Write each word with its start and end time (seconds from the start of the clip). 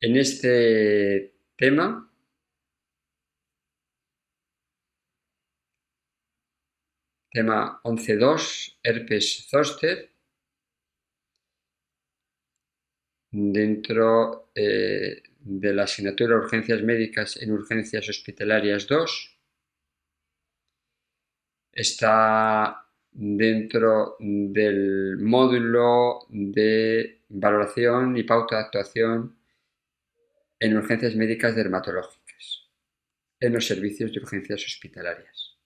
En 0.00 0.16
este 0.16 1.34
tema 1.56 2.08
tema 7.30 7.80
11.2, 7.82 8.78
herpes 8.82 9.46
zoster, 9.48 10.10
dentro 13.30 14.50
eh, 14.54 15.22
de 15.40 15.74
la 15.74 15.82
asignatura 15.84 16.36
Urgencias 16.36 16.82
Médicas 16.82 17.36
en 17.36 17.52
Urgencias 17.52 18.08
Hospitalarias 18.08 18.86
2. 18.86 19.38
Está 21.72 22.86
dentro 23.10 24.16
del 24.20 25.18
módulo 25.18 26.26
de 26.28 27.22
valoración 27.28 28.16
y 28.16 28.22
pauta 28.22 28.56
de 28.56 28.62
actuación 28.62 29.37
en 30.60 30.76
urgencias 30.76 31.14
médicas 31.14 31.54
dermatológicas, 31.54 32.68
en 33.40 33.52
los 33.52 33.66
servicios 33.66 34.12
de 34.12 34.20
urgencias 34.20 34.64
hospitalarias. 34.64 35.58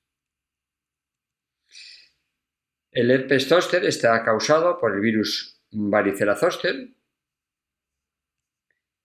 El 2.91 3.10
herpes 3.10 3.48
zoster 3.48 3.84
está 3.84 4.23
causado 4.23 4.78
por 4.78 4.95
el 4.95 5.01
virus 5.01 5.62
varicela 5.70 6.37
zoster, 6.37 6.91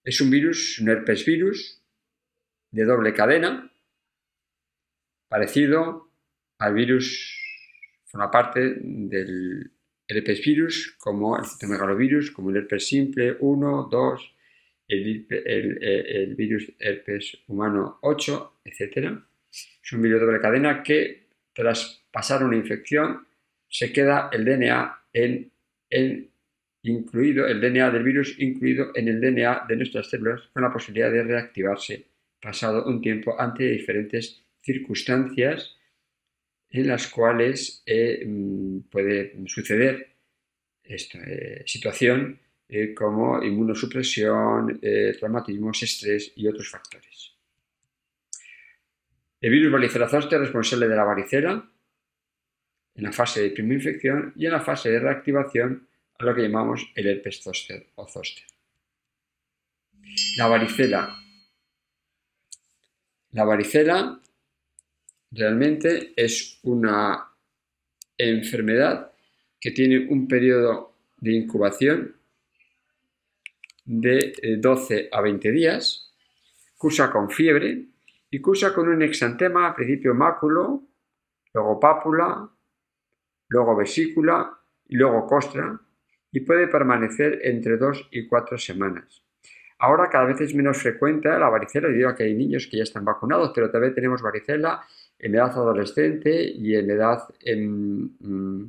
es 0.04 0.22
un 0.22 0.30
virus, 0.30 0.80
un 0.80 0.90
herpes 0.90 1.26
virus 1.26 1.82
de 2.72 2.84
doble 2.84 3.14
cadena, 3.14 3.72
parecido 5.30 6.12
al 6.60 6.74
virus, 6.74 7.38
forma 8.06 8.30
parte 8.32 8.76
del 8.80 9.72
herpes 10.08 10.42
virus, 10.42 10.96
como 10.98 11.38
el 11.38 11.46
citomegalovirus, 11.46 12.32
como 12.32 12.50
el 12.50 12.58
herpes 12.58 12.88
simple 12.88 13.38
1, 13.40 13.90
2, 13.90 14.37
el, 14.88 16.36
virus 16.36 16.72
herpes 16.80 17.38
humano 17.48 18.00
8, 18.02 18.62
etc. 18.66 19.20
Es 19.52 19.94
un 19.94 20.02
virus 20.02 20.20
de 20.20 20.26
doble 20.26 20.42
cadena 20.42 20.84
que 20.84 21.28
tras 21.54 22.04
pasar 22.12 22.44
una 22.44 22.56
infección 22.56 23.26
se 23.68 23.92
queda 23.92 24.30
el 24.32 24.46
DNA 24.46 25.04
en, 25.14 25.52
en 25.90 26.30
incluido 26.84 27.48
el 27.48 27.60
DNA 27.60 27.92
del 27.92 28.04
virus 28.04 28.40
incluido 28.40 28.92
en 28.96 29.08
el 29.08 29.20
DNA 29.20 29.66
de 29.68 29.76
nuestras 29.76 30.10
células 30.10 30.42
con 30.54 30.64
la 30.64 30.72
posibilidad 30.72 31.12
de 31.12 31.24
reactivarse 31.24 32.06
pasado 32.42 32.86
un 32.86 33.02
tiempo 33.02 33.40
ante 33.40 33.64
diferentes 33.66 34.44
circunstancias 34.62 35.76
en 36.70 36.88
las 36.88 37.08
cuales 37.08 37.84
eh, 37.86 38.24
mm, 38.26 38.80
puede 38.92 39.34
suceder 39.48 40.08
esta 40.84 41.20
eh, 41.20 41.64
situación 41.66 42.40
eh, 42.70 42.94
como 42.94 43.42
inmunosupresión, 43.44 44.80
traumatismos, 45.20 45.84
estrés 45.84 46.34
y 46.36 46.48
otros 46.48 46.70
factores. 46.70 47.34
El 49.40 49.52
virus 49.52 49.72
varicela 49.72 50.10
zoster 50.10 50.40
es 50.42 50.48
responsable 50.48 50.88
de 50.88 50.96
la 50.96 51.04
varicela 51.04 51.70
en 52.96 53.04
la 53.04 53.12
fase 53.12 53.44
de 53.44 53.52
primera 53.52 53.76
infección 53.76 54.34
y 54.36 54.48
en 54.48 54.52
la 54.52 54.62
fase 54.62 54.90
de 54.90 55.00
reactivación 55.00 55.88
a 56.18 56.26
lo 56.26 56.34
que 56.34 56.42
llamamos 56.42 56.92
el 56.96 57.08
herpes 57.08 57.42
zoster 57.44 57.88
o 57.96 58.08
zoster. 58.08 58.44
La 60.38 60.48
varicela. 60.48 61.16
La 63.32 63.44
varicela 63.44 64.20
realmente 65.32 66.14
es 66.16 66.60
una 66.64 67.30
enfermedad 68.18 69.12
que 69.60 69.72
tiene 69.72 70.08
un 70.10 70.28
periodo 70.28 70.96
de 71.18 71.34
incubación 71.34 72.17
de 73.88 74.58
12 74.60 74.96
eh, 74.96 75.10
a 75.12 75.22
20 75.22 75.52
días, 75.52 76.14
cursa 76.78 77.10
con 77.10 77.30
fiebre 77.30 77.86
y 78.30 78.40
cursa 78.40 78.74
con 78.74 78.90
un 78.90 79.02
exantema, 79.02 79.68
al 79.68 79.76
principio 79.76 80.14
máculo, 80.14 80.84
luego 81.54 81.80
pápula, 81.80 82.50
luego 83.48 83.76
vesícula 83.76 84.60
y 84.86 84.98
luego 84.98 85.26
costra, 85.26 85.80
y 86.32 86.42
puede 86.42 86.68
permanecer 86.68 87.40
entre 87.44 87.78
dos 87.78 88.08
y 88.12 88.28
cuatro 88.28 88.58
semanas. 88.58 89.24
Ahora 89.80 90.10
cada 90.10 90.26
vez 90.26 90.42
es 90.42 90.54
menos 90.54 90.78
frecuente 90.78 91.30
la 91.30 91.50
varicela 91.50 91.88
debido 91.88 92.10
a 92.10 92.16
que 92.16 92.24
hay 92.24 92.34
niños 92.34 92.68
que 92.68 92.78
ya 92.78 92.84
están 92.84 93.06
vacunados, 93.06 93.52
pero 93.56 93.72
también 93.72 93.96
tenemos 93.96 94.22
varicela 94.22 94.84
en 95.18 95.34
edad 95.34 95.52
adolescente 95.52 96.44
y 96.44 96.76
en 96.76 96.90
edad 96.90 97.24
mm, 97.46 98.64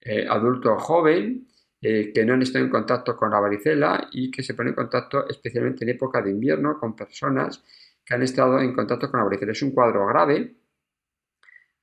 eh, 0.00 0.26
adulto 0.28 0.76
joven 0.78 1.48
eh, 1.86 2.12
que 2.14 2.24
no 2.24 2.32
han 2.32 2.40
estado 2.40 2.64
en 2.64 2.70
contacto 2.70 3.14
con 3.14 3.30
la 3.30 3.38
varicela 3.38 4.08
y 4.10 4.30
que 4.30 4.42
se 4.42 4.54
ponen 4.54 4.70
en 4.70 4.76
contacto 4.76 5.28
especialmente 5.28 5.84
en 5.84 5.90
época 5.90 6.22
de 6.22 6.30
invierno 6.30 6.78
con 6.80 6.96
personas 6.96 7.62
que 8.02 8.14
han 8.14 8.22
estado 8.22 8.58
en 8.58 8.72
contacto 8.72 9.10
con 9.10 9.20
la 9.20 9.24
varicela. 9.24 9.52
Es 9.52 9.60
un 9.60 9.72
cuadro 9.72 10.06
grave, 10.06 10.54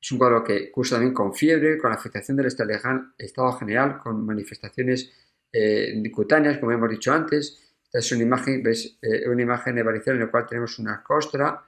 es 0.02 0.12
un 0.12 0.18
cuadro 0.18 0.44
que 0.44 0.72
cursa 0.72 0.96
también 0.96 1.14
con 1.14 1.36
fiebre, 1.36 1.78
con 1.78 1.92
afectación 1.94 2.36
del 2.36 2.48
estado 2.48 3.52
general, 3.54 4.00
con 4.00 4.26
manifestaciones 4.26 5.14
eh, 5.54 6.02
cutáneas, 6.12 6.58
como 6.58 6.72
hemos 6.72 6.90
dicho 6.90 7.14
antes. 7.14 7.76
Esta 7.86 8.00
es 8.00 8.12
una 8.14 8.24
imagen, 8.24 8.64
¿ves? 8.64 8.98
Eh, 9.04 9.30
una 9.30 9.44
imagen 9.44 9.76
de 9.76 9.84
varicela 9.84 10.16
en 10.16 10.22
la 10.22 10.32
cual 10.32 10.48
tenemos 10.48 10.80
una 10.80 11.04
costra 11.04 11.64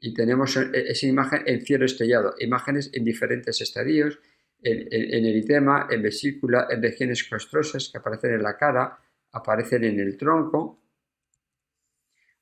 y 0.00 0.12
tenemos 0.12 0.56
eh, 0.56 0.70
esa 0.72 1.06
imagen 1.06 1.44
en 1.46 1.64
cielo 1.64 1.84
estrellado, 1.84 2.34
imágenes 2.40 2.90
en 2.92 3.04
diferentes 3.04 3.60
estadios, 3.60 4.18
en, 4.62 5.24
eritema, 5.26 5.86
en 5.90 6.02
vesícula, 6.02 6.66
en 6.70 6.82
regiones 6.82 7.24
costrosas 7.24 7.88
que 7.90 7.98
aparecen 7.98 8.34
en 8.34 8.42
la 8.42 8.56
cara, 8.56 8.98
aparecen 9.32 9.84
en 9.84 10.00
el 10.00 10.16
tronco, 10.16 10.80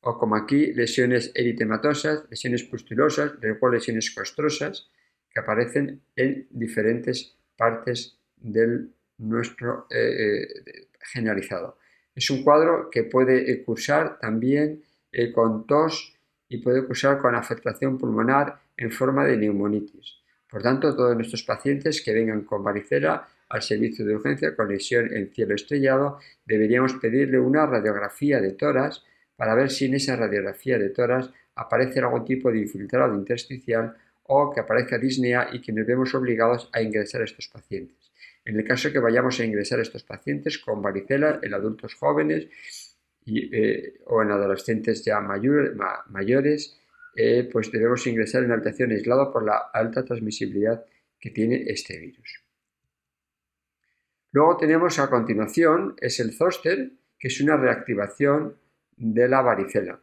o 0.00 0.18
como 0.18 0.36
aquí, 0.36 0.72
lesiones 0.74 1.32
eritematosas, 1.34 2.24
lesiones 2.30 2.64
pustulosas, 2.64 3.32
luego 3.40 3.70
lesiones 3.70 4.14
costrosas, 4.14 4.90
que 5.30 5.40
aparecen 5.40 6.02
en 6.14 6.46
diferentes 6.50 7.36
partes 7.56 8.18
del 8.36 8.92
nuestro 9.18 9.86
eh, 9.90 10.42
eh, 10.44 10.88
generalizado. 11.00 11.78
Es 12.14 12.30
un 12.30 12.44
cuadro 12.44 12.90
que 12.90 13.04
puede 13.04 13.64
cursar 13.64 14.18
también 14.18 14.82
eh, 15.10 15.32
con 15.32 15.66
tos 15.66 16.16
y 16.48 16.58
puede 16.58 16.86
cursar 16.86 17.18
con 17.18 17.34
afectación 17.34 17.98
pulmonar 17.98 18.60
en 18.76 18.90
forma 18.90 19.24
de 19.24 19.36
neumonitis. 19.36 20.23
Por 20.50 20.62
tanto, 20.62 20.94
todos 20.94 21.16
nuestros 21.16 21.42
pacientes 21.42 22.02
que 22.02 22.12
vengan 22.12 22.42
con 22.42 22.62
varicela 22.62 23.28
al 23.48 23.62
servicio 23.62 24.04
de 24.04 24.16
urgencia 24.16 24.54
con 24.54 24.68
lesión 24.68 25.12
en 25.12 25.32
cielo 25.32 25.54
estrellado, 25.54 26.18
deberíamos 26.44 26.94
pedirle 26.94 27.38
una 27.38 27.66
radiografía 27.66 28.40
de 28.40 28.52
toras 28.52 29.04
para 29.36 29.54
ver 29.54 29.70
si 29.70 29.86
en 29.86 29.94
esa 29.94 30.16
radiografía 30.16 30.78
de 30.78 30.90
toras 30.90 31.30
aparece 31.56 32.00
algún 32.00 32.24
tipo 32.24 32.50
de 32.50 32.60
infiltrado 32.60 33.14
intersticial 33.14 33.94
o 34.24 34.52
que 34.52 34.60
aparezca 34.60 34.98
disnea 34.98 35.48
y 35.52 35.60
que 35.60 35.72
nos 35.72 35.86
vemos 35.86 36.14
obligados 36.14 36.70
a 36.72 36.80
ingresar 36.80 37.20
a 37.20 37.24
estos 37.24 37.48
pacientes. 37.48 38.10
En 38.44 38.56
el 38.56 38.64
caso 38.64 38.92
que 38.92 38.98
vayamos 38.98 39.40
a 39.40 39.44
ingresar 39.44 39.78
a 39.78 39.82
estos 39.82 40.02
pacientes 40.02 40.58
con 40.58 40.82
varicela 40.82 41.40
en 41.42 41.54
adultos 41.54 41.94
jóvenes 41.94 42.48
eh, 43.26 44.00
o 44.06 44.22
en 44.22 44.30
adolescentes 44.30 45.04
ya 45.04 45.20
mayores, 45.20 46.78
eh, 47.16 47.48
pues 47.50 47.70
debemos 47.70 48.06
ingresar 48.06 48.40
en 48.40 48.46
una 48.46 48.54
habitación 48.54 48.90
aislada 48.90 49.32
por 49.32 49.44
la 49.44 49.70
alta 49.72 50.04
transmisibilidad 50.04 50.84
que 51.18 51.30
tiene 51.30 51.64
este 51.66 51.98
virus. 51.98 52.42
Luego 54.32 54.56
tenemos 54.56 54.98
a 54.98 55.08
continuación 55.08 55.94
es 56.00 56.18
el 56.18 56.32
zoster, 56.32 56.90
que 57.18 57.28
es 57.28 57.40
una 57.40 57.56
reactivación 57.56 58.56
de 58.96 59.28
la 59.28 59.42
varicela. 59.42 60.00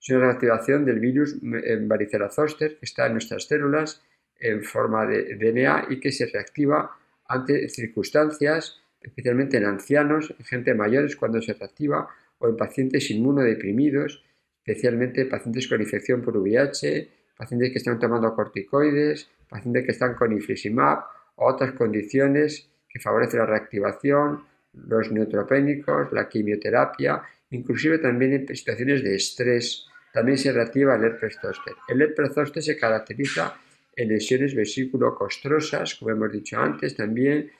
Es 0.00 0.08
una 0.10 0.26
reactivación 0.26 0.84
del 0.84 0.98
virus 0.98 1.36
varicela 1.40 2.28
zoster 2.28 2.76
que 2.78 2.86
está 2.86 3.06
en 3.06 3.12
nuestras 3.12 3.44
células 3.44 4.02
en 4.40 4.64
forma 4.64 5.06
de 5.06 5.36
DNA 5.36 5.86
y 5.90 6.00
que 6.00 6.10
se 6.10 6.26
reactiva 6.26 6.90
ante 7.26 7.68
circunstancias, 7.68 8.80
especialmente 9.00 9.56
en 9.56 9.64
ancianos, 9.64 10.34
en 10.36 10.44
gente 10.44 10.74
mayores 10.74 11.14
cuando 11.14 11.40
se 11.40 11.54
reactiva 11.54 12.08
o 12.38 12.48
en 12.48 12.56
pacientes 12.56 13.10
inmunodeprimidos, 13.10 14.24
especialmente 14.64 15.26
pacientes 15.26 15.66
con 15.66 15.80
infección 15.80 16.22
por 16.22 16.36
VIH, 16.36 17.08
pacientes 17.36 17.72
que 17.72 17.78
están 17.78 17.98
tomando 17.98 18.32
corticoides, 18.34 19.28
pacientes 19.48 19.84
que 19.84 19.90
están 19.90 20.14
con 20.14 20.32
infliximab 20.32 21.00
o 21.36 21.48
otras 21.48 21.72
condiciones 21.72 22.68
que 22.88 23.00
favorecen 23.00 23.40
la 23.40 23.46
reactivación, 23.46 24.44
los 24.74 25.10
neutropénicos, 25.10 26.12
la 26.12 26.28
quimioterapia, 26.28 27.22
inclusive 27.50 27.98
también 27.98 28.32
en 28.34 28.56
situaciones 28.56 29.02
de 29.02 29.16
estrés 29.16 29.86
también 30.12 30.38
se 30.38 30.52
reactiva 30.52 30.94
el 30.94 31.04
herpes 31.04 31.38
zóster. 31.40 31.74
El 31.88 32.02
herpes 32.02 32.34
zóster 32.34 32.62
se 32.62 32.76
caracteriza 32.76 33.54
en 33.96 34.08
lesiones 34.08 34.54
vesículo-costrosas, 34.54 35.94
como 35.96 36.12
hemos 36.12 36.30
dicho 36.30 36.58
antes, 36.58 36.94
también, 36.94 37.50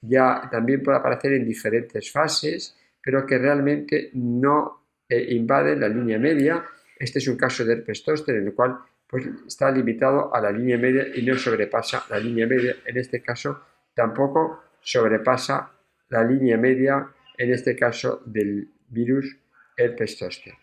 ya, 0.00 0.48
también 0.50 0.82
puede 0.82 0.98
aparecer 0.98 1.34
en 1.34 1.44
diferentes 1.44 2.10
fases, 2.10 2.76
pero 3.02 3.26
que 3.26 3.38
realmente 3.38 4.10
no 4.14 4.87
eh, 5.08 5.26
invaden 5.30 5.80
la 5.80 5.88
línea 5.88 6.18
media. 6.18 6.64
Este 6.98 7.18
es 7.18 7.28
un 7.28 7.36
caso 7.36 7.64
de 7.64 7.74
herpes 7.74 8.02
zóster 8.04 8.36
en 8.36 8.46
el 8.46 8.54
cual 8.54 8.78
pues, 9.06 9.26
está 9.46 9.70
limitado 9.70 10.34
a 10.34 10.40
la 10.40 10.50
línea 10.50 10.76
media 10.78 11.06
y 11.14 11.22
no 11.22 11.36
sobrepasa 11.36 12.04
la 12.10 12.18
línea 12.18 12.46
media. 12.46 12.76
En 12.84 12.96
este 12.98 13.22
caso 13.22 13.62
tampoco 13.94 14.62
sobrepasa 14.80 15.72
la 16.08 16.24
línea 16.24 16.56
media, 16.56 17.08
en 17.36 17.52
este 17.52 17.76
caso 17.76 18.22
del 18.26 18.70
virus 18.88 19.36
herpes 19.76 20.18
zóster. 20.18 20.54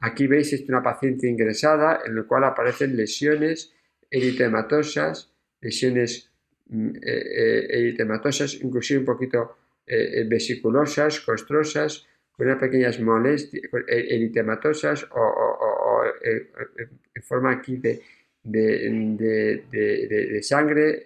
Aquí 0.00 0.26
veis 0.26 0.52
es 0.52 0.68
una 0.68 0.82
paciente 0.82 1.26
ingresada 1.28 2.00
en 2.04 2.14
la 2.14 2.22
cual 2.22 2.44
aparecen 2.44 2.96
lesiones 2.96 3.74
eritematosas, 4.10 5.32
lesiones 5.60 6.30
mm, 6.66 6.88
eh, 6.88 7.00
eh, 7.02 7.66
eritematosas, 7.70 8.54
inclusive 8.62 9.00
un 9.00 9.06
poquito 9.06 9.56
eh, 9.86 10.24
vesiculosas, 10.28 11.20
costrosas, 11.20 12.06
unas 12.38 12.58
pequeñas 12.58 13.00
molestias, 13.00 13.64
eritematosas 13.88 15.06
o, 15.10 16.02
en 16.22 17.22
forma 17.22 17.52
aquí 17.52 17.76
de, 17.76 18.00
de, 18.42 20.40
sangre 20.42 21.02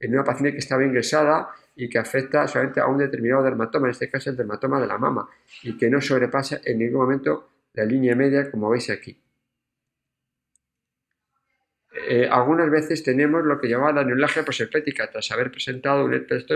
en 0.00 0.14
una 0.14 0.24
paciente 0.24 0.52
que 0.52 0.58
estaba 0.58 0.84
ingresada 0.84 1.50
y 1.76 1.88
que 1.88 1.98
afecta 1.98 2.48
solamente 2.48 2.80
a 2.80 2.86
un 2.86 2.98
determinado 2.98 3.42
dermatoma, 3.42 3.86
en 3.86 3.92
este 3.92 4.10
caso 4.10 4.30
el 4.30 4.36
dermatoma 4.36 4.80
de 4.80 4.86
la 4.86 4.98
mama, 4.98 5.28
y 5.62 5.76
que 5.76 5.88
no 5.88 6.00
sobrepasa 6.00 6.60
en 6.64 6.78
ningún 6.78 7.00
momento 7.00 7.48
la 7.74 7.84
línea 7.84 8.14
media 8.14 8.50
como 8.50 8.70
veis 8.70 8.90
aquí. 8.90 9.16
Eh, 12.08 12.28
algunas 12.30 12.70
veces 12.70 13.02
tenemos 13.02 13.44
lo 13.44 13.60
que 13.60 13.68
llamamos 13.68 13.94
la 13.94 14.04
neuralgia 14.04 14.44
posherpética. 14.44 15.10
Tras 15.10 15.30
haber 15.32 15.50
presentado 15.50 16.04
un 16.04 16.14
herpes 16.14 16.46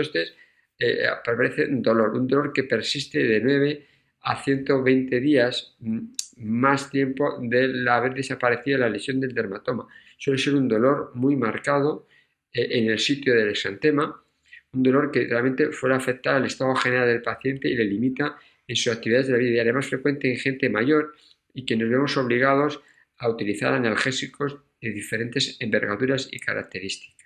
eh, 0.79 1.07
aparece 1.07 1.65
un 1.65 1.81
dolor, 1.81 2.15
un 2.15 2.27
dolor 2.27 2.51
que 2.51 2.63
persiste 2.63 3.19
de 3.19 3.39
9 3.41 3.87
a 4.21 4.43
120 4.43 5.19
días 5.19 5.75
mm, 5.79 5.99
más 6.37 6.89
tiempo 6.89 7.37
de 7.41 7.89
haber 7.89 8.13
desaparecido 8.13 8.79
la 8.79 8.89
lesión 8.89 9.19
del 9.19 9.33
dermatoma. 9.33 9.87
Suele 10.17 10.39
ser 10.39 10.55
un 10.55 10.67
dolor 10.67 11.11
muy 11.15 11.35
marcado 11.35 12.07
eh, 12.51 12.67
en 12.71 12.89
el 12.89 12.99
sitio 12.99 13.35
del 13.35 13.49
exantema, 13.49 14.21
un 14.73 14.83
dolor 14.83 15.11
que 15.11 15.25
realmente 15.27 15.71
fuera 15.71 15.95
afectar 15.95 16.35
al 16.35 16.45
estado 16.45 16.75
general 16.75 17.07
del 17.07 17.21
paciente 17.21 17.69
y 17.69 17.75
le 17.75 17.85
limita 17.85 18.37
en 18.67 18.75
sus 18.75 18.91
actividades 18.91 19.27
de 19.27 19.33
la 19.33 19.39
vida 19.39 19.51
diaria, 19.51 19.73
más 19.73 19.87
frecuente 19.87 20.29
en 20.29 20.37
gente 20.37 20.69
mayor 20.69 21.13
y 21.53 21.65
que 21.65 21.77
nos 21.77 21.89
vemos 21.89 22.17
obligados 22.17 22.81
a 23.17 23.29
utilizar 23.29 23.73
analgésicos 23.73 24.57
de 24.81 24.91
diferentes 24.91 25.55
envergaduras 25.61 26.27
y 26.31 26.39
características. 26.39 27.24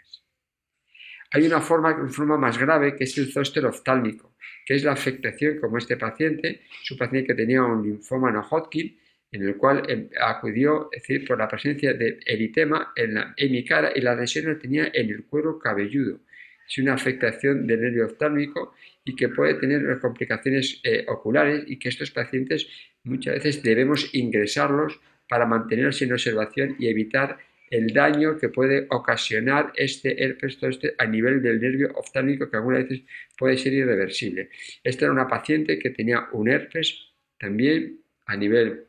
Hay 1.31 1.45
una 1.45 1.61
forma, 1.61 1.93
una 1.95 2.09
forma 2.09 2.37
más 2.37 2.57
grave 2.57 2.95
que 2.95 3.03
es 3.03 3.17
el 3.17 3.31
zóster 3.31 3.65
oftálmico, 3.65 4.35
que 4.65 4.75
es 4.75 4.83
la 4.83 4.93
afectación 4.93 5.59
como 5.59 5.77
este 5.77 5.97
paciente, 5.97 6.61
su 6.83 6.97
paciente 6.97 7.27
que 7.27 7.35
tenía 7.35 7.63
un 7.63 7.83
linfoma 7.83 8.31
no 8.31 8.41
Hodgkin, 8.41 8.97
en 9.31 9.43
el 9.43 9.57
cual 9.57 9.83
em, 9.87 10.09
acudió 10.19 10.89
es 10.91 11.03
decir, 11.03 11.27
por 11.27 11.37
la 11.37 11.47
presencia 11.47 11.93
de 11.93 12.19
eritema 12.25 12.91
en, 12.95 13.13
la, 13.13 13.35
mi 13.37 13.63
cara 13.63 13.91
y 13.95 14.01
la 14.01 14.15
lesión 14.15 14.45
la 14.45 14.57
tenía 14.57 14.89
en 14.93 15.09
el 15.09 15.25
cuero 15.25 15.59
cabelludo. 15.59 16.19
Es 16.67 16.77
una 16.79 16.93
afectación 16.93 17.65
del 17.65 17.81
nervio 17.81 18.05
oftálmico 18.05 18.73
y 19.03 19.15
que 19.15 19.29
puede 19.29 19.55
tener 19.55 19.99
complicaciones 19.99 20.81
eh, 20.83 21.05
oculares 21.07 21.63
y 21.67 21.77
que 21.77 21.89
estos 21.89 22.11
pacientes 22.11 22.67
muchas 23.03 23.35
veces 23.35 23.63
debemos 23.63 24.13
ingresarlos 24.13 24.99
para 25.27 25.45
mantenerlos 25.45 26.01
en 26.01 26.13
observación 26.13 26.75
y 26.79 26.87
evitar 26.87 27.37
el 27.69 27.93
daño 27.93 28.37
que 28.37 28.49
puede 28.49 28.87
ocasionar 28.89 29.71
este 29.75 30.23
herpes 30.23 30.57
este 30.61 30.95
a 30.97 31.05
nivel 31.05 31.41
del 31.41 31.61
nervio 31.61 31.91
oftálmico 31.95 32.49
que 32.49 32.57
algunas 32.57 32.83
veces 32.83 33.05
puede 33.37 33.57
ser 33.57 33.73
irreversible. 33.73 34.49
Esta 34.83 35.05
era 35.05 35.13
una 35.13 35.27
paciente 35.27 35.79
que 35.79 35.91
tenía 35.91 36.27
un 36.33 36.49
herpes 36.49 37.13
también 37.37 38.01
a 38.25 38.35
nivel 38.35 38.85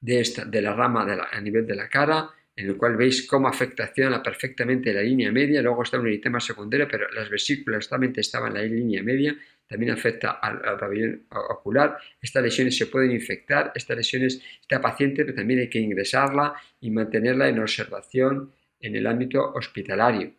de, 0.00 0.20
esta, 0.20 0.44
de 0.44 0.60
la 0.60 0.74
rama 0.74 1.28
a 1.30 1.40
nivel 1.40 1.66
de 1.66 1.74
la 1.74 1.88
cara, 1.88 2.28
en 2.56 2.68
el 2.68 2.76
cual 2.76 2.96
veis 2.96 3.26
cómo 3.26 3.48
afectaciona 3.48 4.22
perfectamente 4.22 4.92
la 4.92 5.02
línea 5.02 5.32
media, 5.32 5.60
luego 5.60 5.82
está 5.82 5.98
un 5.98 6.06
eritema 6.06 6.38
secundario, 6.38 6.86
pero 6.88 7.10
las 7.10 7.28
vesículas 7.28 7.86
solamente 7.86 8.20
estaban 8.20 8.56
en 8.56 8.62
la 8.62 8.68
línea 8.68 9.02
media, 9.02 9.36
también 9.66 9.92
afecta 9.92 10.32
al, 10.32 10.78
pabellón 10.78 11.26
ocular, 11.30 11.98
estas 12.20 12.42
lesiones 12.42 12.76
se 12.76 12.86
pueden 12.86 13.10
infectar, 13.10 13.72
estas 13.74 13.96
lesiones, 13.96 14.40
esta 14.60 14.80
paciente 14.80 15.24
pero 15.24 15.34
también 15.34 15.60
hay 15.60 15.68
que 15.68 15.80
ingresarla 15.80 16.54
y 16.80 16.90
mantenerla 16.90 17.48
en 17.48 17.58
observación 17.58 18.52
en 18.78 18.94
el 18.94 19.06
ámbito 19.06 19.52
hospitalario. 19.52 20.34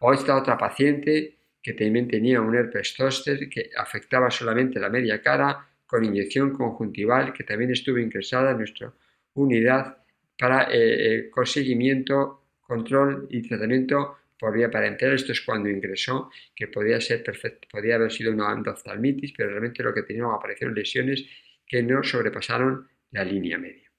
O 0.00 0.12
esta 0.12 0.36
otra 0.36 0.56
paciente 0.56 1.36
que 1.62 1.74
también 1.74 2.08
tenía 2.08 2.40
un 2.40 2.54
herpes 2.54 2.94
zoster 2.96 3.48
que 3.48 3.70
afectaba 3.76 4.30
solamente 4.30 4.80
la 4.80 4.88
media 4.88 5.20
cara 5.20 5.68
con 5.86 6.04
inyección 6.04 6.52
conjuntival 6.52 7.32
que 7.32 7.44
también 7.44 7.70
estuvo 7.70 7.98
ingresada 7.98 8.52
en 8.52 8.58
nuestra 8.58 8.92
unidad 9.34 10.01
para 10.38 10.68
eh, 10.72 11.30
eh 11.30 11.46
seguimiento, 11.46 12.46
control 12.60 13.26
y 13.30 13.42
tratamiento 13.42 14.18
por 14.38 14.54
vía 14.54 14.70
parenteral. 14.70 15.14
Esto 15.14 15.32
es 15.32 15.40
cuando 15.40 15.68
ingresó, 15.68 16.30
que 16.54 16.68
podía, 16.68 17.00
ser 17.00 17.22
perfecto, 17.22 17.68
podía 17.70 17.94
haber 17.94 18.10
sido 18.10 18.32
una 18.32 18.52
endoftalmitis, 18.52 19.32
pero 19.36 19.50
realmente 19.50 19.82
lo 19.82 19.94
que 19.94 20.02
tenía 20.02 20.24
aparecieron 20.24 20.74
lesiones 20.74 21.24
que 21.66 21.82
no 21.82 22.02
sobrepasaron 22.02 22.88
la 23.12 23.24
línea 23.24 23.58
media. 23.58 23.90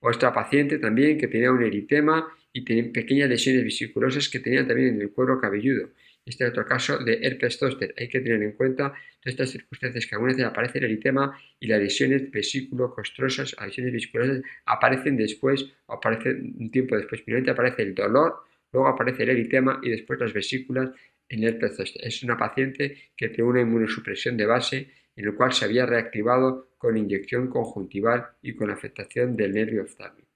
Otra 0.00 0.32
paciente 0.32 0.78
también 0.78 1.18
que 1.18 1.26
tenía 1.26 1.50
un 1.50 1.62
eritema 1.62 2.28
y 2.52 2.64
tenía 2.64 2.92
pequeñas 2.92 3.28
lesiones 3.28 3.64
vesiculosas 3.64 4.28
que 4.28 4.38
tenían 4.38 4.66
también 4.68 4.94
en 4.94 5.02
el 5.02 5.10
cuero 5.10 5.40
cabelludo. 5.40 5.90
Este 6.28 6.44
es 6.44 6.50
otro 6.50 6.66
caso 6.66 6.98
de 6.98 7.20
herpes 7.22 7.58
zóster. 7.58 7.94
Hay 7.96 8.08
que 8.08 8.20
tener 8.20 8.42
en 8.42 8.52
cuenta 8.52 8.90
todas 8.90 9.32
estas 9.32 9.50
circunstancias 9.50 10.06
que 10.06 10.14
algunas 10.14 10.36
veces 10.36 10.50
aparece 10.50 10.78
el 10.78 10.84
eritema 10.84 11.40
y 11.58 11.66
las 11.66 11.80
lesiones 11.80 12.30
vesículo-costrosas, 12.30 13.56
las 13.58 13.68
lesiones 13.68 13.94
vesiculosas 13.94 14.42
aparecen 14.66 15.16
después 15.16 15.72
o 15.86 15.94
aparecen 15.94 16.54
un 16.58 16.70
tiempo 16.70 16.96
después. 16.96 17.22
Primero 17.22 17.50
aparece 17.50 17.82
el 17.82 17.94
dolor, 17.94 18.42
luego 18.72 18.88
aparece 18.88 19.22
el 19.22 19.30
eritema 19.30 19.80
y 19.82 19.88
después 19.88 20.20
las 20.20 20.34
vesículas 20.34 20.90
en 21.30 21.44
herpes 21.44 21.76
zóster. 21.76 22.06
Es 22.06 22.22
una 22.22 22.36
paciente 22.36 23.10
que 23.16 23.28
tiene 23.30 23.48
una 23.48 23.60
inmunosupresión 23.62 24.36
de 24.36 24.44
base 24.44 24.90
en 25.16 25.24
el 25.24 25.34
cual 25.34 25.54
se 25.54 25.64
había 25.64 25.86
reactivado 25.86 26.72
con 26.76 26.96
inyección 26.96 27.48
conjuntival 27.48 28.28
y 28.42 28.54
con 28.54 28.70
afectación 28.70 29.34
del 29.34 29.54
nervio 29.54 29.82
oftálmico. 29.82 30.28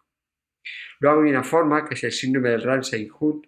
Luego 1.01 1.23
hay 1.23 1.31
una 1.31 1.45
forma 1.45 1.85
que 1.85 1.95
es 1.95 2.05
el 2.05 2.13
síndrome 2.13 2.49
del 2.49 2.63
Ramsay-Hunt, 2.63 3.47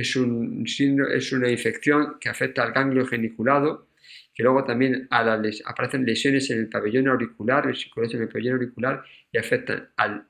es, 0.00 0.16
un, 0.16 0.64
es 0.66 1.32
una 1.32 1.50
infección 1.50 2.18
que 2.20 2.28
afecta 2.28 2.62
al 2.62 2.72
ganglio 2.72 3.06
geniculado, 3.06 3.88
que 4.34 4.42
luego 4.42 4.64
también 4.64 5.08
aparecen 5.10 6.04
lesiones 6.04 6.48
en 6.50 6.60
el 6.60 6.68
pabellón 6.68 7.08
auricular, 7.08 7.64
en 7.66 8.20
el 8.20 8.28
pabellón 8.28 8.54
auricular 8.54 9.02
y 9.32 9.38
afectan 9.38 9.88
al 9.96 10.28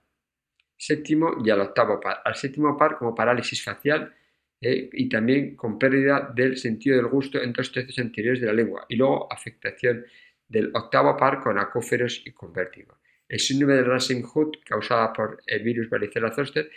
séptimo 0.76 1.36
y 1.44 1.50
al 1.50 1.60
octavo 1.60 2.00
par. 2.00 2.22
Al 2.24 2.34
séptimo 2.34 2.76
par 2.76 2.96
como 2.96 3.14
parálisis 3.14 3.62
facial 3.62 4.14
eh, 4.60 4.88
y 4.92 5.08
también 5.08 5.54
con 5.54 5.78
pérdida 5.78 6.32
del 6.34 6.56
sentido 6.56 6.96
del 6.96 7.06
gusto 7.06 7.40
en 7.42 7.52
dos 7.52 7.70
tercios 7.70 7.98
anteriores 7.98 8.40
de 8.40 8.46
la 8.46 8.54
lengua 8.54 8.86
y 8.88 8.96
luego 8.96 9.30
afectación 9.30 10.04
del 10.48 10.70
octavo 10.74 11.16
par 11.16 11.42
con 11.42 11.58
acóferos 11.58 12.22
y 12.24 12.32
con 12.32 12.52
vértigo. 12.52 12.98
El 13.28 13.40
síndrome 13.40 13.74
de 13.74 13.84
Rasen-Hood 13.84 14.60
causada 14.64 15.12
por 15.12 15.42
el 15.46 15.62
virus 15.62 15.90
varicela 15.90 16.32
zoster 16.32 16.70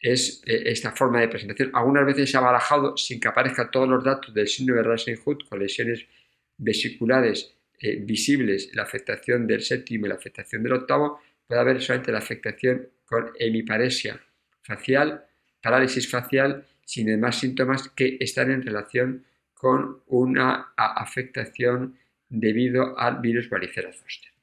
es 0.00 0.42
eh, 0.46 0.62
esta 0.66 0.92
forma 0.92 1.20
de 1.20 1.28
presentación. 1.28 1.70
Algunas 1.72 2.06
veces 2.06 2.30
se 2.30 2.36
ha 2.36 2.40
barajado 2.40 2.96
sin 2.96 3.20
que 3.20 3.28
aparezcan 3.28 3.70
todos 3.70 3.88
los 3.88 4.04
datos 4.04 4.32
del 4.34 4.48
síndrome 4.48 4.82
de 4.82 4.88
Rasen-Hood 4.88 5.48
con 5.48 5.58
lesiones 5.58 6.06
vesiculares 6.58 7.54
eh, 7.78 7.96
visibles, 7.96 8.70
la 8.74 8.82
afectación 8.82 9.46
del 9.46 9.62
séptimo 9.62 10.06
y 10.06 10.08
la 10.08 10.14
afectación 10.14 10.62
del 10.62 10.72
octavo, 10.72 11.20
puede 11.46 11.60
haber 11.60 11.82
solamente 11.82 12.12
la 12.12 12.18
afectación 12.18 12.88
con 13.04 13.30
hemiparesia 13.38 14.20
facial, 14.62 15.24
parálisis 15.62 16.08
facial, 16.08 16.66
sin 16.84 17.06
demás 17.06 17.38
síntomas 17.38 17.88
que 17.90 18.16
están 18.20 18.50
en 18.50 18.62
relación 18.62 19.24
con 19.54 20.02
una 20.06 20.72
afectación 20.76 21.98
debido 22.28 22.98
al 22.98 23.20
virus 23.20 23.48
varicela 23.48 23.92
zoster. 23.92 24.35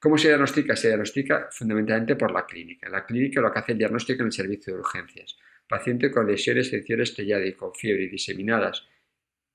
¿Cómo 0.00 0.16
se 0.16 0.28
diagnostica? 0.28 0.76
Se 0.76 0.88
diagnostica 0.88 1.48
fundamentalmente 1.50 2.14
por 2.14 2.30
la 2.30 2.46
clínica. 2.46 2.88
La 2.88 3.04
clínica 3.04 3.40
lo 3.40 3.52
que 3.52 3.58
hace 3.58 3.72
el 3.72 3.78
diagnóstico 3.78 4.22
en 4.22 4.26
el 4.26 4.32
servicio 4.32 4.72
de 4.72 4.78
urgencias. 4.78 5.36
Paciente 5.68 6.10
con 6.12 6.26
lesiones 6.26 6.70
tensiones 6.70 7.18
y 7.18 7.52
con 7.54 7.74
fiebre 7.74 8.06
diseminadas, 8.06 8.86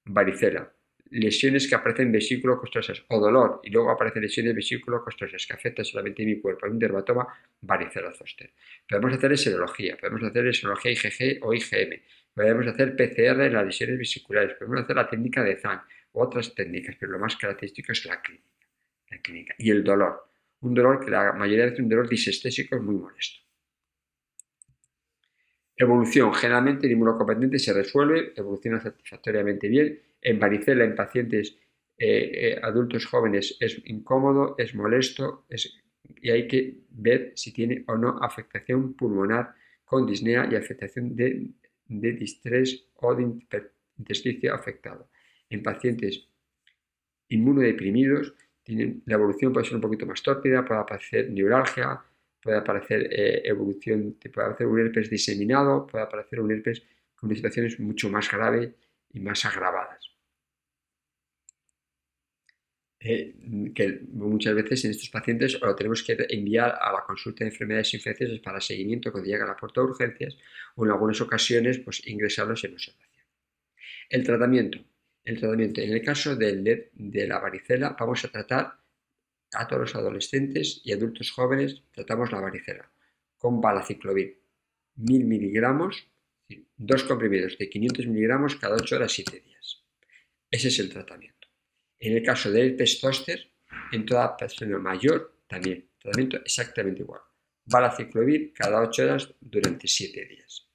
varicela, 0.03 0.69
lesiones 1.11 1.67
que 1.67 1.75
aparecen 1.75 2.11
vesículo 2.11 2.59
costrosas 2.59 3.03
o 3.07 3.19
dolor 3.19 3.61
y 3.63 3.69
luego 3.69 3.89
aparecen 3.89 4.21
lesiones 4.21 4.53
vesículo 4.53 5.01
costrosas 5.01 5.45
que 5.47 5.53
afectan 5.53 5.85
solamente 5.85 6.25
mi 6.25 6.41
cuerpo, 6.41 6.67
un 6.67 6.77
dermatoma, 6.77 7.25
varicela 7.61 8.11
zoster. 8.11 8.51
Podemos 8.87 9.13
hacer 9.13 9.37
serología, 9.37 9.95
podemos 9.97 10.23
hacer 10.23 10.53
serología 10.53 10.91
IgG 10.91 11.39
o 11.41 11.53
IgM, 11.53 12.01
podemos 12.33 12.67
hacer 12.67 12.95
PCR 12.95 13.41
en 13.43 13.53
las 13.53 13.65
lesiones 13.65 13.97
vesiculares, 13.97 14.55
podemos 14.57 14.81
hacer 14.81 14.95
la 14.95 15.09
técnica 15.09 15.41
de 15.41 15.55
ZAN 15.55 15.81
u 16.11 16.21
otras 16.21 16.53
técnicas, 16.53 16.97
pero 16.99 17.13
lo 17.13 17.19
más 17.19 17.37
característico 17.37 17.93
es 17.93 18.05
la 18.05 18.21
clínica. 18.21 18.49
La 19.09 19.17
clínica. 19.19 19.55
Y 19.57 19.71
el 19.71 19.83
dolor 19.83 20.32
un 20.63 20.73
dolor 20.73 21.03
que 21.03 21.11
la 21.11 21.33
mayoría 21.33 21.65
de 21.65 21.71
veces 21.71 21.83
un 21.83 21.89
dolor 21.89 22.09
disestésico 22.09 22.75
es 22.75 22.81
muy 22.81 22.95
molesto. 22.95 23.39
Evolución. 25.75 26.33
Generalmente 26.33 26.85
el 26.85 26.93
inmunocompetente 26.93 27.59
se 27.59 27.73
resuelve, 27.73 28.33
evoluciona 28.35 28.79
satisfactoriamente 28.79 29.67
bien. 29.67 29.99
En 30.21 30.39
varicela, 30.39 30.83
en 30.83 30.95
pacientes 30.95 31.57
eh, 31.97 32.31
eh, 32.33 32.59
adultos 32.61 33.05
jóvenes, 33.05 33.57
es 33.59 33.81
incómodo, 33.85 34.55
es 34.57 34.73
molesto 34.73 35.45
y 36.21 36.29
hay 36.29 36.47
que 36.47 36.77
ver 36.89 37.33
si 37.35 37.51
tiene 37.51 37.83
o 37.87 37.97
no 37.97 38.17
afectación 38.21 38.93
pulmonar 38.93 39.55
con 39.83 40.05
disnea 40.05 40.47
y 40.49 40.55
afectación 40.55 41.15
de, 41.15 41.49
de 41.87 42.11
distrés 42.13 42.87
o 42.95 43.13
de 43.15 43.23
intersticio 43.97 44.53
afectado. 44.53 45.09
En 45.49 45.61
pacientes 45.61 46.29
inmunodeprimidos 47.27 48.33
la 48.65 49.15
evolución 49.15 49.51
puede 49.51 49.65
ser 49.65 49.75
un 49.75 49.81
poquito 49.81 50.05
más 50.05 50.21
tórpida, 50.23 50.63
puede 50.65 50.79
aparecer 50.81 51.29
neuralgia, 51.29 52.01
puede 52.41 52.57
aparecer 52.57 53.07
eh, 53.11 53.41
evolución, 53.45 54.17
puede 54.19 54.47
aparecer 54.47 54.67
un 54.67 54.79
herpes 54.79 55.09
diseminado, 55.09 55.87
puede 55.87 56.03
aparecer 56.03 56.39
un 56.39 56.51
herpes 56.51 56.83
con 57.15 57.33
situaciones 57.33 57.79
mucho 57.79 58.09
más 58.09 58.29
graves 58.31 58.71
y 59.11 59.19
más 59.19 59.45
agravadas. 59.45 60.13
Eh, 63.05 63.35
que 63.75 63.99
muchas 64.13 64.55
veces 64.55 64.85
en 64.85 64.91
estos 64.91 65.09
pacientes 65.09 65.59
lo 65.61 65.75
tenemos 65.75 66.03
que 66.03 66.15
enviar 66.29 66.77
a 66.81 66.93
la 66.93 67.03
consulta 67.05 67.43
de 67.43 67.49
enfermedades 67.49 67.93
infecciosas 67.93 68.39
para 68.39 68.61
seguimiento 68.61 69.11
cuando 69.11 69.29
llega 69.29 69.43
a 69.43 69.47
la 69.49 69.57
puerta 69.57 69.81
de 69.81 69.87
urgencias 69.87 70.37
o 70.75 70.85
en 70.85 70.91
algunas 70.91 71.19
ocasiones 71.19 71.79
pues 71.79 72.05
ingresarlos 72.07 72.63
en 72.63 72.73
observación. 72.73 73.11
El 74.09 74.23
tratamiento. 74.23 74.79
El 75.23 75.39
tratamiento. 75.39 75.81
En 75.81 75.93
el 75.93 76.01
caso 76.03 76.35
de, 76.35 76.91
de 76.93 77.27
la 77.27 77.39
varicela 77.39 77.95
vamos 77.97 78.23
a 78.25 78.31
tratar 78.31 78.79
a 79.53 79.67
todos 79.67 79.81
los 79.81 79.95
adolescentes 79.95 80.81
y 80.83 80.91
adultos 80.91 81.31
jóvenes, 81.31 81.83
tratamos 81.91 82.31
la 82.31 82.41
varicela 82.41 82.91
con 83.37 83.59
balaciclovir, 83.59 84.41
1000 84.95 85.25
miligramos, 85.25 86.07
dos 86.77 87.03
comprimidos 87.03 87.57
de 87.57 87.69
500 87.69 88.07
miligramos 88.07 88.55
cada 88.55 88.75
8 88.75 88.95
horas 88.95 89.11
7 89.11 89.37
días. 89.41 89.83
Ese 90.49 90.69
es 90.69 90.79
el 90.79 90.89
tratamiento. 90.89 91.49
En 91.99 92.15
el 92.15 92.23
caso 92.23 92.49
del 92.49 92.71
herpes 92.71 93.01
zóster, 93.01 93.51
en 93.91 94.05
toda 94.05 94.37
persona 94.37 94.77
mayor, 94.77 95.39
también, 95.47 95.89
tratamiento 95.99 96.37
exactamente 96.37 97.01
igual. 97.01 97.19
Balaciclovir 97.65 98.53
cada 98.53 98.81
8 98.81 99.03
horas 99.03 99.33
durante 99.41 99.89
7 99.89 100.25
días. 100.25 100.69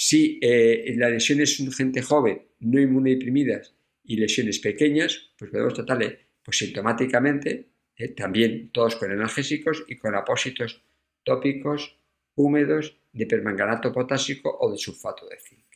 Si 0.00 0.38
eh, 0.40 0.94
la 0.96 1.10
lesión 1.10 1.40
es 1.40 1.58
un 1.58 1.72
gente 1.72 2.02
joven, 2.02 2.40
no 2.60 2.78
inmunodeprimidas 2.78 3.74
y 4.04 4.16
lesiones 4.16 4.60
pequeñas, 4.60 5.32
pues 5.36 5.50
podemos 5.50 5.74
tratarle 5.74 6.20
pues 6.40 6.58
sintomáticamente, 6.58 7.70
eh, 7.96 8.14
también 8.14 8.70
todos 8.70 8.94
con 8.94 9.10
analgésicos 9.10 9.84
y 9.88 9.98
con 9.98 10.14
apósitos 10.14 10.84
tópicos 11.24 11.98
húmedos 12.36 12.96
de 13.12 13.26
permanganato 13.26 13.92
potásico 13.92 14.56
o 14.60 14.70
de 14.70 14.78
sulfato 14.78 15.28
de 15.28 15.36
zinc. 15.40 15.66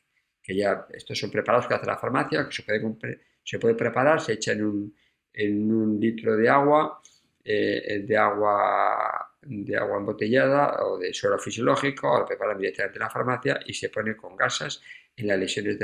Que 0.41 0.55
ya 0.55 0.87
estos 0.95 1.19
son 1.19 1.33
preparados 1.33 1.67
que 1.67 1.75
hace 1.75 1.87
la 1.87 1.99
farmacia, 1.99 2.47
que 2.49 2.55
se 2.55 2.63
puede, 2.63 3.21
se 3.43 3.59
puede 3.59 3.75
preparar, 3.75 4.21
se 4.21 4.35
echa 4.35 4.53
en 4.53 4.63
un, 4.65 5.99
litro 6.01 6.37
de 6.37 6.49
agua, 6.49 7.03
eh, 7.43 8.05
de 8.07 8.17
agua 8.17 9.12
de 9.43 9.77
agua 9.77 9.99
embotellada 9.99 10.85
o 10.85 10.99
de 10.99 11.13
suero 11.13 11.39
fisiológico, 11.39 12.11
o 12.11 12.21
lo 12.21 12.27
preparan 12.27 12.59
directamente 12.59 12.99
en 12.99 13.03
la 13.03 13.11
farmacia 13.11 13.61
y 13.67 13.75
se 13.75 13.89
pone 13.89 14.17
con 14.17 14.37
gasas 14.37 14.81
en 15.17 15.27
las 15.27 15.39
lesiones 15.39 15.77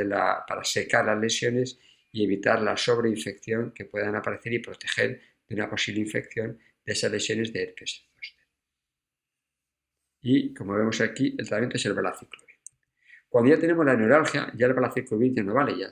para 0.46 0.64
secar 0.64 1.04
las 1.04 1.18
lesiones 1.18 1.78
y 2.12 2.24
evitar 2.24 2.62
la 2.62 2.76
sobreinfección 2.76 3.72
que 3.72 3.84
puedan 3.84 4.14
aparecer 4.14 4.52
y 4.52 4.58
proteger 4.60 5.20
de 5.48 5.54
una 5.54 5.68
posible 5.68 6.00
infección 6.00 6.58
de 6.84 6.92
esas 6.92 7.10
lesiones 7.10 7.52
de 7.52 7.62
herpes. 7.62 8.04
Y 10.20 10.52
como 10.54 10.74
vemos 10.74 11.00
aquí, 11.00 11.34
el 11.38 11.46
tratamiento 11.46 11.76
es 11.76 11.86
el 11.86 11.94
balaciclovir. 11.94 12.56
Cuando 13.28 13.50
ya 13.50 13.60
tenemos 13.60 13.84
la 13.84 13.94
neuralgia, 13.94 14.50
ya 14.54 14.66
el 14.66 14.72
balaciclovir 14.72 15.34
ya 15.34 15.42
no 15.42 15.52
vale, 15.52 15.78
ya 15.78 15.90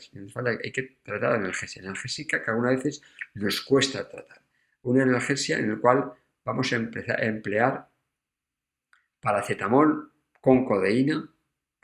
hay 0.62 0.72
que 0.72 0.96
tratar 1.02 1.30
la 1.30 1.36
analgesia. 1.36 1.82
La 1.82 1.90
analgésica 1.90 2.42
que 2.42 2.50
algunas 2.50 2.76
veces 2.76 3.02
nos 3.34 3.60
cuesta 3.60 4.08
tratar. 4.08 4.40
Una 4.82 5.02
analgesia 5.02 5.58
en 5.58 5.70
la 5.70 5.76
cual 5.76 6.12
vamos 6.46 6.72
a 6.72 6.76
empezar 6.76 7.20
a 7.20 7.26
emplear 7.26 7.90
paracetamol 9.20 10.12
con 10.40 10.64
codeína. 10.64 11.28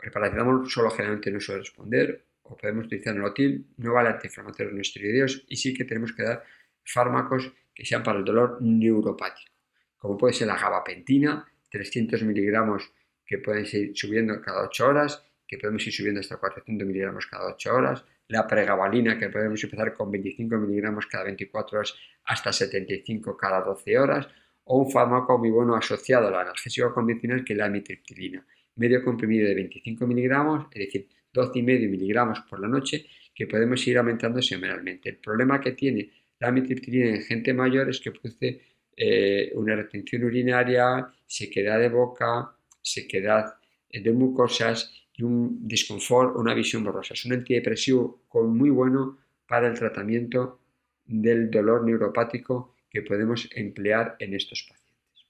El 0.01 0.11
paracetamol 0.11 0.71
solo 0.71 0.91
generalmente 0.91 1.31
no 1.33 1.41
suele 1.41 1.63
responder, 1.63 2.25
o 2.43 2.57
podemos 2.57 2.87
utilizar 2.87 3.15
nolotil, 3.15 3.67
no 3.79 3.93
vale 3.93 4.11
antiinflamatorio 4.11 4.73
no 4.73 4.81
esteroideos 4.81 5.45
y 5.49 5.57
sí 5.57 5.75
que 5.75 5.85
tenemos 5.85 6.13
que 6.13 6.23
dar 6.23 6.43
fármacos 6.85 7.53
que 7.75 7.85
sean 7.85 8.03
para 8.03 8.19
el 8.19 8.25
dolor 8.25 8.59
neuropático, 8.61 9.53
como 9.97 10.17
puede 10.17 10.35
ser 10.35 10.49
la 10.49 10.59
gabapentina, 10.59 11.47
300 11.71 12.23
miligramos 12.23 12.93
que 13.25 13.39
pueden 13.39 13.65
ir 13.73 13.93
subiendo 13.95 14.41
cada 14.43 14.67
8 14.67 14.87
horas, 14.87 15.25
que 15.47 15.59
podemos 15.59 15.87
ir 15.87 15.93
subiendo 15.93 16.21
hasta 16.21 16.37
400 16.37 16.87
miligramos 16.87 17.27
cada 17.27 17.55
8 17.55 17.75
horas, 17.75 18.05
la 18.29 18.47
pregabalina 18.47 19.19
que 19.19 19.29
podemos 19.29 19.63
empezar 19.63 19.95
con 19.95 20.11
25 20.11 20.57
miligramos 20.57 21.07
cada 21.07 21.25
24 21.25 21.79
horas 21.79 21.95
hasta 22.25 22.53
75 22.53 23.37
cada 23.37 23.61
12 23.63 23.99
horas, 23.99 24.29
o 24.65 24.79
un 24.79 24.91
fármaco 24.91 25.39
muy 25.39 25.51
bueno 25.51 25.75
asociado 25.75 26.29
al 26.29 26.35
analgésico 26.35 26.93
convencional 26.93 27.45
que 27.45 27.53
es 27.53 27.59
la 27.59 27.67
amitriptilina, 27.67 28.45
medio 28.77 29.03
comprimido 29.05 29.49
de 29.49 29.55
25 29.55 30.07
miligramos, 30.07 30.67
es 30.73 30.87
decir, 30.87 31.09
12,5 31.33 31.89
miligramos 31.89 32.41
por 32.49 32.61
la 32.61 32.69
noche, 32.69 33.07
que 33.35 33.47
podemos 33.47 33.87
ir 33.87 33.99
aumentando 33.99 34.43
semanalmente. 34.43 35.09
El 35.09 35.17
problema 35.17 35.61
que 35.61 35.73
tiene 35.73 36.11
la 36.39 36.49
amitriptilina 36.49 37.09
en 37.11 37.23
gente 37.23 37.55
mayor 37.55 37.89
es 37.89 38.01
que 38.01 38.13
produce 38.13 38.61
eh, 38.97 39.51
una 39.55 39.75
retención 39.75 40.25
urinaria, 40.25 41.09
sequedad 41.27 41.79
de 41.79 41.89
boca, 41.89 42.55
sequedad 42.81 43.55
de 43.91 44.13
mucosas 44.13 44.93
y 45.15 45.23
un 45.23 45.67
disconfort, 45.67 46.37
una 46.37 46.55
visión 46.55 46.85
borrosa. 46.85 47.15
Es 47.15 47.25
un 47.25 47.33
antidepresivo 47.33 48.23
muy 48.35 48.71
bueno 48.71 49.19
para 49.47 49.69
el 49.69 49.75
tratamiento 49.75 50.61
del 51.07 51.51
dolor 51.51 51.85
neuropático 51.85 52.72
que 52.93 53.03
podemos 53.03 53.49
emplear 53.55 54.17
en 54.19 54.35
estos 54.35 54.63
pacientes. 54.69 55.27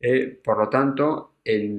Eh, 0.00 0.40
por 0.42 0.58
lo 0.58 0.68
tanto, 0.68 1.36
el, 1.44 1.76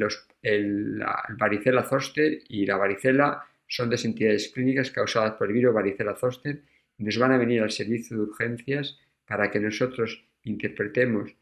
la 1.00 1.24
varicela 1.38 1.84
zoster 1.84 2.40
y 2.48 2.66
la 2.66 2.78
varicela 2.78 3.44
son 3.68 3.90
dos 3.90 4.06
entidades 4.06 4.52
clínicas 4.54 4.92
causadas 4.92 5.34
por 5.34 5.48
el 5.48 5.54
virus 5.54 5.74
varicela 5.74 6.16
zoster 6.16 6.62
nos 6.98 7.18
van 7.18 7.32
a 7.32 7.38
venir 7.38 7.62
al 7.62 7.72
servicio 7.72 8.16
de 8.16 8.24
urgencias 8.24 8.98
para 9.26 9.52
que 9.52 9.60
nosotros 9.60 10.24
interpretemos 10.44 11.36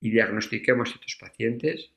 y 0.00 0.10
diagnostiquemos 0.10 0.90
a 0.90 0.94
estos 0.94 1.16
pacientes. 1.16 1.90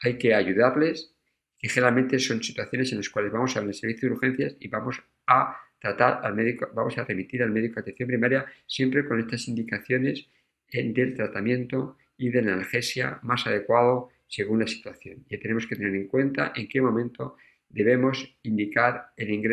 Hay 0.00 0.18
que 0.18 0.34
ayudarles 0.34 1.14
y 1.60 1.68
generalmente 1.68 2.18
son 2.18 2.42
situaciones 2.42 2.92
en 2.92 2.98
las 2.98 3.08
cuales 3.08 3.32
vamos 3.32 3.56
al 3.56 3.72
servicio 3.72 4.08
de 4.08 4.14
urgencias 4.14 4.56
y 4.60 4.68
vamos 4.68 5.00
a 5.26 5.56
tratar 5.78 6.20
al 6.24 6.34
médico, 6.34 6.68
vamos 6.74 6.96
a 6.98 7.04
remitir 7.04 7.42
al 7.42 7.50
médico 7.50 7.76
de 7.76 7.80
atención 7.82 8.08
primaria 8.08 8.46
siempre 8.66 9.06
con 9.06 9.20
estas 9.20 9.46
indicaciones 9.48 10.28
del 10.72 11.14
tratamiento 11.14 11.96
y 12.18 12.30
de 12.30 12.40
analgesia 12.40 13.18
más 13.22 13.46
adecuado 13.46 14.10
según 14.26 14.60
la 14.60 14.66
situación. 14.66 15.24
Y 15.28 15.38
tenemos 15.38 15.66
que 15.66 15.76
tener 15.76 15.94
en 15.94 16.08
cuenta 16.08 16.52
en 16.54 16.68
qué 16.68 16.80
momento 16.80 17.36
debemos 17.68 18.36
indicar 18.42 19.12
el 19.16 19.30
ingreso 19.30 19.44